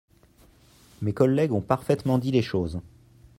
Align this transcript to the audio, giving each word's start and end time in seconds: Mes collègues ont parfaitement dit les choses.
Mes 1.03 1.13
collègues 1.13 1.51
ont 1.53 1.61
parfaitement 1.61 2.17
dit 2.17 2.31
les 2.31 2.41
choses. 2.41 2.81